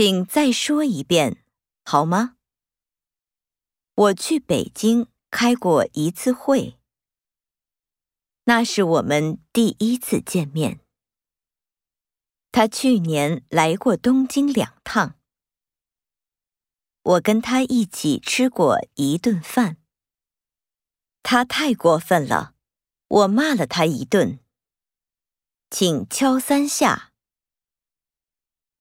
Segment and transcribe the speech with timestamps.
[0.00, 1.42] 请再说一遍
[1.84, 2.36] 好吗？
[3.96, 6.78] 我去北京开过一次会。
[8.44, 10.78] 那是我们第一次见面。
[12.52, 15.18] 他去年来过东京两趟。
[17.02, 19.78] 我跟他一起吃过一顿饭。
[21.24, 22.54] 他太过分了
[23.08, 24.38] 我骂了他一顿。
[25.68, 27.07] 请敲三下